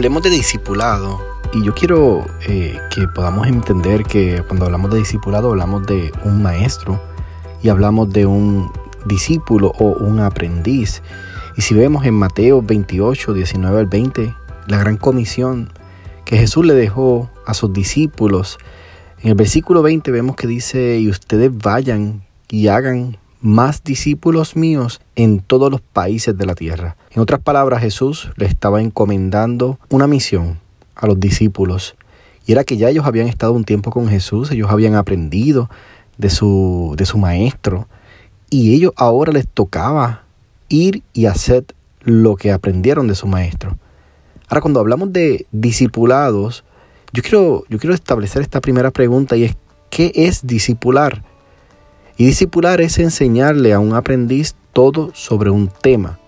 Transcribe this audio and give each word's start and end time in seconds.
hablemos 0.00 0.22
de 0.22 0.30
discipulado. 0.30 1.20
Y 1.52 1.62
yo 1.62 1.74
quiero 1.74 2.24
eh, 2.48 2.78
que 2.90 3.06
podamos 3.06 3.46
entender 3.46 4.04
que 4.04 4.42
cuando 4.48 4.64
hablamos 4.64 4.90
de 4.90 4.96
discipulado 4.96 5.50
hablamos 5.50 5.86
de 5.86 6.10
un 6.24 6.42
maestro 6.42 6.98
y 7.62 7.68
hablamos 7.68 8.10
de 8.10 8.24
un 8.24 8.72
discípulo 9.04 9.74
o 9.78 9.92
un 10.02 10.20
aprendiz. 10.20 11.02
Y 11.58 11.60
si 11.60 11.74
vemos 11.74 12.06
en 12.06 12.14
Mateo 12.14 12.62
28, 12.62 13.34
19 13.34 13.78
al 13.78 13.86
20, 13.88 14.34
la 14.68 14.78
gran 14.78 14.96
comisión 14.96 15.70
que 16.24 16.38
Jesús 16.38 16.64
le 16.64 16.72
dejó 16.72 17.28
a 17.44 17.52
sus 17.52 17.70
discípulos, 17.70 18.58
en 19.20 19.28
el 19.28 19.34
versículo 19.34 19.82
20 19.82 20.10
vemos 20.12 20.34
que 20.34 20.46
dice, 20.46 20.98
y 20.98 21.10
ustedes 21.10 21.50
vayan 21.54 22.22
y 22.48 22.68
hagan 22.68 23.18
más 23.40 23.82
discípulos 23.82 24.56
míos 24.56 25.00
en 25.16 25.40
todos 25.40 25.70
los 25.70 25.80
países 25.80 26.36
de 26.36 26.46
la 26.46 26.54
tierra. 26.54 26.96
En 27.10 27.22
otras 27.22 27.40
palabras, 27.40 27.82
Jesús 27.82 28.30
le 28.36 28.46
estaba 28.46 28.80
encomendando 28.80 29.78
una 29.88 30.06
misión 30.06 30.58
a 30.94 31.06
los 31.06 31.18
discípulos. 31.18 31.96
Y 32.46 32.52
era 32.52 32.64
que 32.64 32.76
ya 32.76 32.88
ellos 32.88 33.06
habían 33.06 33.28
estado 33.28 33.52
un 33.52 33.64
tiempo 33.64 33.90
con 33.90 34.08
Jesús, 34.08 34.50
ellos 34.50 34.70
habían 34.70 34.94
aprendido 34.94 35.70
de 36.18 36.30
su, 36.30 36.94
de 36.96 37.06
su 37.06 37.18
maestro. 37.18 37.88
Y 38.50 38.74
ellos 38.74 38.92
ahora 38.96 39.32
les 39.32 39.46
tocaba 39.46 40.24
ir 40.68 41.02
y 41.12 41.26
hacer 41.26 41.64
lo 42.02 42.36
que 42.36 42.52
aprendieron 42.52 43.08
de 43.08 43.14
su 43.14 43.26
maestro. 43.26 43.76
Ahora, 44.48 44.62
cuando 44.62 44.80
hablamos 44.80 45.12
de 45.12 45.46
discipulados, 45.52 46.64
yo 47.12 47.22
quiero, 47.22 47.64
yo 47.68 47.78
quiero 47.78 47.94
establecer 47.94 48.42
esta 48.42 48.60
primera 48.60 48.90
pregunta 48.90 49.36
y 49.36 49.44
es, 49.44 49.56
¿qué 49.90 50.12
es 50.14 50.46
discipular? 50.46 51.22
Y 52.20 52.26
discipular 52.26 52.82
es 52.82 52.98
enseñarle 52.98 53.72
a 53.72 53.78
un 53.78 53.94
aprendiz 53.94 54.54
todo 54.74 55.10
sobre 55.14 55.48
un 55.48 55.68
tema. 55.68 56.18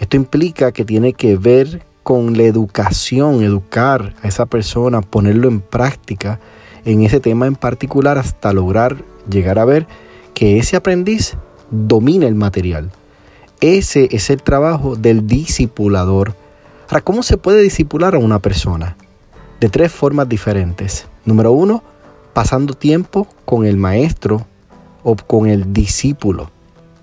Esto 0.00 0.16
implica 0.16 0.72
que 0.72 0.84
tiene 0.84 1.12
que 1.12 1.36
ver 1.36 1.84
con 2.02 2.36
la 2.36 2.42
educación, 2.42 3.44
educar 3.44 4.16
a 4.20 4.26
esa 4.26 4.46
persona, 4.46 5.00
ponerlo 5.00 5.46
en 5.46 5.60
práctica 5.60 6.40
en 6.84 7.02
ese 7.02 7.20
tema 7.20 7.46
en 7.46 7.54
particular 7.54 8.18
hasta 8.18 8.52
lograr 8.52 8.96
llegar 9.30 9.60
a 9.60 9.64
ver 9.64 9.86
que 10.34 10.58
ese 10.58 10.74
aprendiz 10.74 11.36
domina 11.70 12.26
el 12.26 12.34
material. 12.34 12.90
Ese 13.60 14.08
es 14.10 14.28
el 14.28 14.42
trabajo 14.42 14.96
del 14.96 15.28
discipulador. 15.28 16.34
Ahora, 16.88 17.04
¿cómo 17.04 17.22
se 17.22 17.36
puede 17.36 17.62
discipular 17.62 18.16
a 18.16 18.18
una 18.18 18.40
persona? 18.40 18.96
De 19.60 19.68
tres 19.68 19.92
formas 19.92 20.28
diferentes. 20.28 21.06
Número 21.24 21.52
uno, 21.52 21.84
pasando 22.32 22.74
tiempo 22.74 23.28
con 23.44 23.64
el 23.64 23.76
maestro 23.76 24.48
o 25.02 25.16
con 25.16 25.48
el 25.48 25.72
discípulo. 25.72 26.50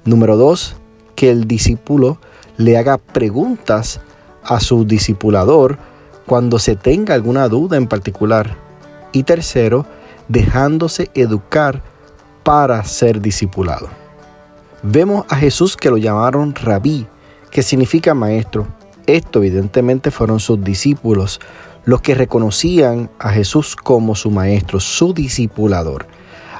Número 0.05 0.37
dos, 0.37 0.75
que 1.15 1.29
el 1.29 1.47
discípulo 1.47 2.19
le 2.57 2.77
haga 2.77 2.97
preguntas 2.97 4.01
a 4.43 4.59
su 4.59 4.85
discipulador 4.85 5.77
cuando 6.25 6.59
se 6.59 6.75
tenga 6.75 7.13
alguna 7.13 7.47
duda 7.47 7.77
en 7.77 7.87
particular. 7.87 8.55
Y 9.11 9.23
tercero, 9.23 9.85
dejándose 10.27 11.09
educar 11.13 11.81
para 12.43 12.83
ser 12.83 13.21
discipulado. 13.21 13.89
Vemos 14.81 15.25
a 15.29 15.35
Jesús 15.35 15.75
que 15.75 15.89
lo 15.89 15.97
llamaron 15.97 16.55
rabí, 16.55 17.05
que 17.51 17.63
significa 17.63 18.13
maestro. 18.13 18.67
Esto 19.07 19.39
evidentemente 19.39 20.11
fueron 20.11 20.39
sus 20.39 20.63
discípulos, 20.63 21.39
los 21.85 22.01
que 22.01 22.13
reconocían 22.15 23.09
a 23.19 23.31
Jesús 23.31 23.75
como 23.75 24.15
su 24.15 24.31
maestro, 24.31 24.79
su 24.79 25.13
discipulador. 25.13 26.05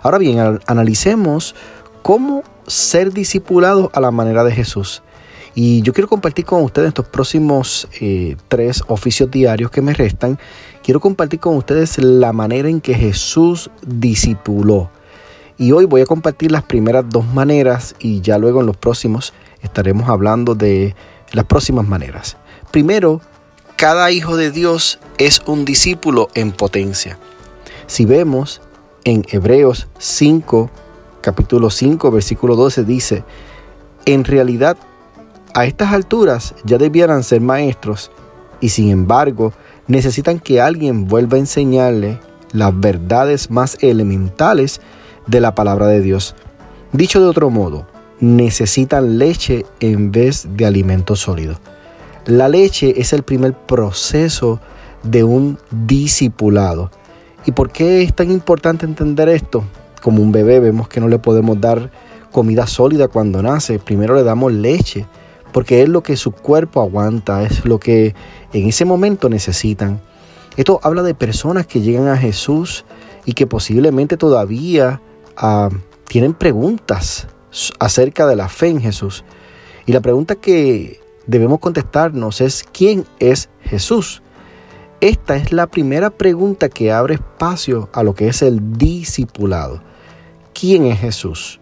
Ahora 0.01 0.17
bien, 0.17 0.59
analicemos 0.67 1.55
cómo 2.01 2.43
ser 2.67 3.11
discipulado 3.11 3.91
a 3.93 3.99
la 3.99 4.11
manera 4.11 4.43
de 4.43 4.51
Jesús. 4.51 5.01
Y 5.55 5.81
yo 5.81 5.93
quiero 5.93 6.07
compartir 6.07 6.45
con 6.45 6.63
ustedes 6.63 6.89
estos 6.89 7.07
próximos 7.07 7.87
eh, 7.99 8.37
tres 8.47 8.83
oficios 8.87 9.29
diarios 9.29 9.71
que 9.71 9.81
me 9.81 9.93
restan. 9.93 10.39
Quiero 10.83 10.99
compartir 10.99 11.39
con 11.39 11.55
ustedes 11.57 11.97
la 11.97 12.31
manera 12.33 12.69
en 12.69 12.81
que 12.81 12.93
Jesús 12.93 13.69
discipuló. 13.85 14.89
Y 15.57 15.73
hoy 15.73 15.85
voy 15.85 16.01
a 16.01 16.05
compartir 16.05 16.51
las 16.51 16.63
primeras 16.63 17.03
dos 17.09 17.25
maneras 17.25 17.95
y 17.99 18.21
ya 18.21 18.37
luego 18.37 18.61
en 18.61 18.67
los 18.67 18.77
próximos 18.77 19.33
estaremos 19.61 20.07
hablando 20.07 20.55
de 20.55 20.95
las 21.33 21.45
próximas 21.45 21.85
maneras. 21.85 22.37
Primero, 22.71 23.19
cada 23.75 24.11
hijo 24.11 24.37
de 24.37 24.51
Dios 24.51 24.99
es 25.17 25.41
un 25.45 25.65
discípulo 25.65 26.29
en 26.35 26.53
potencia. 26.53 27.17
Si 27.87 28.05
vemos 28.05 28.61
en 29.03 29.25
Hebreos 29.29 29.87
5, 29.97 30.69
capítulo 31.21 31.69
5, 31.69 32.11
versículo 32.11 32.55
12 32.55 32.83
dice, 32.83 33.23
en 34.05 34.23
realidad 34.23 34.77
a 35.53 35.65
estas 35.65 35.93
alturas 35.93 36.55
ya 36.63 36.77
debieran 36.77 37.23
ser 37.23 37.41
maestros 37.41 38.11
y 38.61 38.69
sin 38.69 38.89
embargo 38.89 39.53
necesitan 39.87 40.39
que 40.39 40.61
alguien 40.61 41.07
vuelva 41.07 41.37
a 41.37 41.39
enseñarle 41.39 42.19
las 42.51 42.77
verdades 42.79 43.49
más 43.49 43.77
elementales 43.81 44.81
de 45.27 45.39
la 45.39 45.55
palabra 45.55 45.87
de 45.87 46.01
Dios. 46.01 46.35
Dicho 46.91 47.19
de 47.19 47.27
otro 47.27 47.49
modo, 47.49 47.87
necesitan 48.19 49.17
leche 49.17 49.65
en 49.79 50.11
vez 50.11 50.47
de 50.55 50.65
alimento 50.65 51.15
sólido. 51.15 51.59
La 52.25 52.47
leche 52.49 52.99
es 52.99 53.13
el 53.13 53.23
primer 53.23 53.53
proceso 53.53 54.59
de 55.03 55.23
un 55.23 55.57
discipulado. 55.71 56.91
¿Y 57.45 57.51
por 57.51 57.71
qué 57.71 58.01
es 58.03 58.13
tan 58.13 58.31
importante 58.31 58.85
entender 58.85 59.29
esto? 59.29 59.63
Como 60.01 60.21
un 60.21 60.31
bebé 60.31 60.59
vemos 60.59 60.87
que 60.87 60.99
no 60.99 61.07
le 61.07 61.19
podemos 61.19 61.59
dar 61.59 61.91
comida 62.31 62.67
sólida 62.67 63.07
cuando 63.07 63.41
nace, 63.41 63.79
primero 63.79 64.15
le 64.15 64.23
damos 64.23 64.53
leche 64.53 65.07
porque 65.51 65.81
es 65.81 65.89
lo 65.89 66.03
que 66.03 66.17
su 66.17 66.31
cuerpo 66.31 66.81
aguanta, 66.81 67.43
es 67.43 67.65
lo 67.65 67.79
que 67.79 68.15
en 68.53 68.67
ese 68.67 68.85
momento 68.85 69.29
necesitan. 69.29 70.01
Esto 70.57 70.79
habla 70.83 71.03
de 71.03 71.15
personas 71.15 71.67
que 71.67 71.81
llegan 71.81 72.07
a 72.07 72.17
Jesús 72.17 72.85
y 73.25 73.33
que 73.33 73.47
posiblemente 73.47 74.17
todavía 74.17 75.01
ah, 75.37 75.69
tienen 76.07 76.33
preguntas 76.33 77.27
acerca 77.79 78.27
de 78.27 78.35
la 78.35 78.49
fe 78.49 78.67
en 78.67 78.81
Jesús. 78.81 79.23
Y 79.85 79.93
la 79.93 80.01
pregunta 80.01 80.35
que 80.35 80.99
debemos 81.25 81.59
contestarnos 81.59 82.41
es, 82.41 82.63
¿quién 82.71 83.05
es 83.19 83.49
Jesús? 83.61 84.21
Esta 85.01 85.35
es 85.35 85.51
la 85.53 85.67
primera 85.67 86.09
pregunta 86.09 86.69
que 86.69 86.91
abre 86.91 87.15
espacio 87.15 87.89
a 87.93 88.03
lo 88.03 88.13
que 88.15 88.27
es 88.27 88.41
el 88.41 88.77
discipulado. 88.77 89.81
¿Quién 90.53 90.85
es 90.85 90.99
Jesús? 90.99 91.59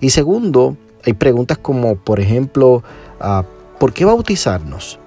Y 0.00 0.10
segundo, 0.10 0.76
hay 1.04 1.12
preguntas 1.12 1.58
como, 1.58 1.96
por 1.96 2.18
ejemplo, 2.18 2.82
Ah, 3.20 3.44
¿Por 3.78 3.92
qué 3.92 4.04
bautizarnos? 4.04 4.98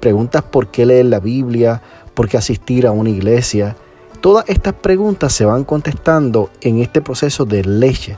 Preguntas 0.00 0.42
por 0.42 0.68
qué 0.68 0.84
leer 0.84 1.06
la 1.06 1.20
Biblia, 1.20 1.82
por 2.14 2.28
qué 2.28 2.36
asistir 2.36 2.86
a 2.86 2.90
una 2.90 3.10
iglesia. 3.10 3.76
Todas 4.20 4.48
estas 4.48 4.74
preguntas 4.74 5.32
se 5.32 5.44
van 5.44 5.64
contestando 5.64 6.50
en 6.60 6.80
este 6.80 7.00
proceso 7.00 7.44
de 7.44 7.64
leche, 7.64 8.16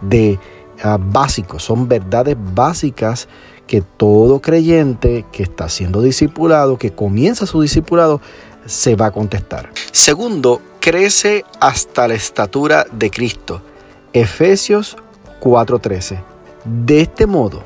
de 0.00 0.38
uh, 0.84 0.98
básicos, 0.98 1.62
son 1.62 1.88
verdades 1.88 2.36
básicas 2.54 3.28
que 3.68 3.82
todo 3.82 4.40
creyente 4.40 5.24
que 5.30 5.44
está 5.44 5.68
siendo 5.68 6.02
discipulado, 6.02 6.78
que 6.78 6.90
comienza 6.90 7.46
su 7.46 7.60
discipulado, 7.60 8.20
se 8.66 8.96
va 8.96 9.06
a 9.06 9.10
contestar. 9.12 9.70
Segundo, 9.92 10.60
crece 10.80 11.44
hasta 11.60 12.08
la 12.08 12.14
estatura 12.14 12.86
de 12.90 13.10
Cristo. 13.10 13.62
Efesios 14.12 14.96
4:13. 15.40 16.18
De 16.64 17.00
este 17.02 17.26
modo, 17.26 17.62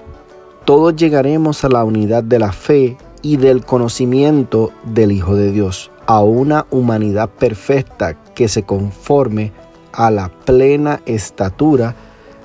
todos 0.64 0.94
llegaremos 0.94 1.64
a 1.64 1.68
la 1.68 1.84
unidad 1.84 2.22
de 2.22 2.38
la 2.38 2.52
fe 2.52 2.96
y 3.22 3.36
del 3.36 3.64
conocimiento 3.64 4.72
del 4.84 5.12
Hijo 5.12 5.36
de 5.36 5.52
Dios, 5.52 5.90
a 6.06 6.20
una 6.22 6.66
humanidad 6.70 7.30
perfecta 7.30 8.14
que 8.34 8.48
se 8.48 8.64
conforme 8.64 9.52
a 9.92 10.10
la 10.10 10.28
plena 10.28 11.00
estatura 11.06 11.94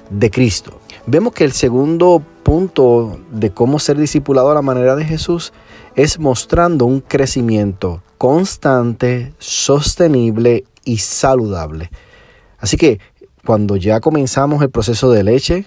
de 0.09 0.29
Cristo. 0.29 0.79
Vemos 1.05 1.33
que 1.33 1.43
el 1.43 1.53
segundo 1.53 2.21
punto 2.47 3.19
de 3.29 3.51
cómo 3.51 3.77
ser 3.77 3.97
discipulado 3.97 4.49
a 4.49 4.53
la 4.53 4.61
manera 4.61 4.95
de 4.95 5.03
Jesús 5.03 5.51
es 5.95 6.17
mostrando 6.17 6.85
un 6.85 7.01
crecimiento 7.01 8.01
constante, 8.17 9.33
sostenible 9.37 10.63
y 10.85 10.99
saludable. 10.99 11.91
Así 12.57 12.77
que 12.77 13.01
cuando 13.45 13.75
ya 13.75 13.99
comenzamos 13.99 14.61
el 14.61 14.69
proceso 14.69 15.11
de 15.11 15.25
leche, 15.25 15.65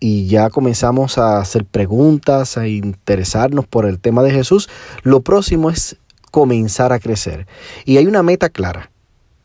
y 0.00 0.26
ya 0.26 0.50
comenzamos 0.50 1.16
a 1.16 1.38
hacer 1.38 1.64
preguntas, 1.64 2.58
a 2.58 2.68
interesarnos 2.68 3.66
por 3.66 3.86
el 3.86 3.98
tema 3.98 4.22
de 4.22 4.32
Jesús, 4.32 4.68
lo 5.04 5.22
próximo 5.22 5.70
es 5.70 5.96
comenzar 6.30 6.92
a 6.92 6.98
crecer. 6.98 7.46
Y 7.86 7.96
hay 7.96 8.06
una 8.06 8.22
meta 8.22 8.50
clara. 8.50 8.90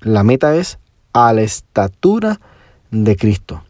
La 0.01 0.23
meta 0.23 0.57
es 0.57 0.79
a 1.13 1.31
la 1.31 1.43
estatura 1.43 2.41
de 2.91 3.15
Cristo. 3.15 3.63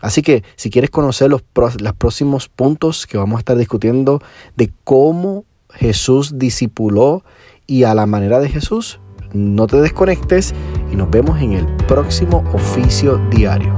Así 0.00 0.22
que 0.22 0.44
si 0.56 0.70
quieres 0.70 0.90
conocer 0.90 1.30
los, 1.30 1.42
los 1.80 1.92
próximos 1.94 2.48
puntos 2.48 3.06
que 3.06 3.18
vamos 3.18 3.38
a 3.38 3.40
estar 3.40 3.56
discutiendo 3.56 4.22
de 4.56 4.72
cómo 4.84 5.44
Jesús 5.70 6.38
discipuló 6.38 7.24
y 7.66 7.84
a 7.84 7.94
la 7.94 8.06
manera 8.06 8.40
de 8.40 8.48
Jesús, 8.48 9.00
no 9.32 9.66
te 9.66 9.80
desconectes 9.80 10.54
y 10.90 10.96
nos 10.96 11.10
vemos 11.10 11.40
en 11.40 11.52
el 11.52 11.66
próximo 11.86 12.44
oficio 12.52 13.18
diario. 13.30 13.74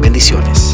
Bendiciones. 0.00 0.71